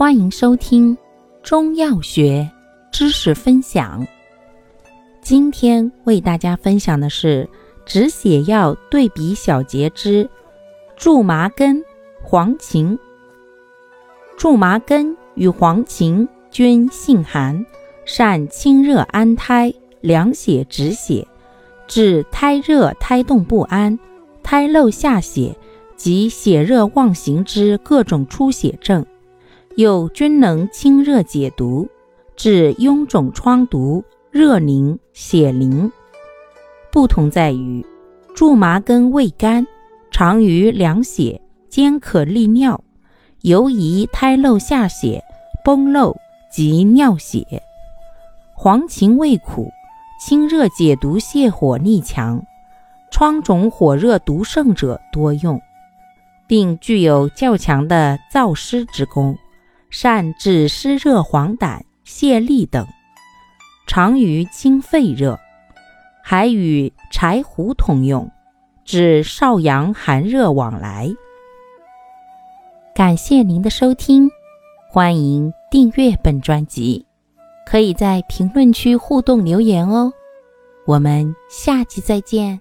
[0.00, 0.96] 欢迎收听
[1.42, 2.50] 中药学
[2.90, 4.02] 知识分享。
[5.20, 7.46] 今天为大家分享的是
[7.84, 10.26] 止血药对比小节之
[10.98, 11.84] 苎麻根、
[12.22, 12.98] 黄芩。
[14.38, 17.62] 苎麻根与黄芩均性寒，
[18.06, 19.70] 善清热安胎、
[20.00, 21.28] 凉血止血，
[21.86, 23.98] 治胎热、胎动不安、
[24.42, 25.54] 胎漏下血
[25.94, 29.04] 及血热妄行之各种出血症。
[29.76, 31.88] 又均能清热解毒，
[32.36, 35.90] 治臃肿疮毒、热凝、血淋。
[36.90, 37.86] 不同在于，
[38.34, 39.64] 苎麻根味甘，
[40.10, 42.82] 常于凉血，兼可利尿，
[43.42, 45.22] 尤宜胎漏下血、
[45.64, 46.16] 崩漏
[46.50, 47.62] 及尿血。
[48.56, 49.70] 黄芩味苦，
[50.20, 52.42] 清热解毒、泻火力强，
[53.12, 55.60] 疮肿火热毒盛者多用，
[56.48, 59.36] 并具有较强的燥湿之功。
[59.90, 62.86] 善治湿热黄疸、泻痢等，
[63.88, 65.38] 常于清肺热，
[66.22, 68.30] 还与柴胡同用，
[68.84, 71.10] 治少阳寒热往来。
[72.94, 74.30] 感谢您的收听，
[74.88, 77.04] 欢迎订阅本专辑，
[77.66, 80.12] 可以在评论区互动留言哦。
[80.86, 82.60] 我们下期再见。